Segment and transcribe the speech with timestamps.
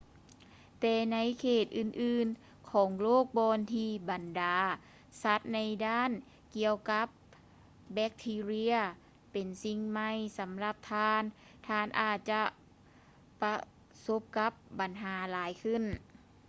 [0.79, 4.57] ແຕ່ໃນເຂດອື່ນໆຂອງໂລກບ່ອນທີ່ບັນດາ
[5.23, 6.11] ສັດໃນດ້ານ
[6.55, 7.07] ກ່ຽວກັບ
[7.93, 8.75] ແບກທີເຣຍ
[9.31, 10.09] ເປັນສິ່ງໃໝ່
[10.39, 11.23] ສຳລັບທ່ານ
[11.67, 12.41] ທ່ານອາດຈະ
[13.41, 13.55] ປະ
[14.05, 15.83] ສົບກັບບັນຫາຫຼາຍຂຶ້ນ